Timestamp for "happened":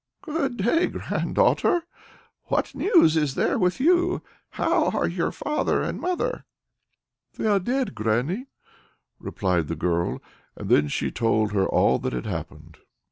12.25-12.77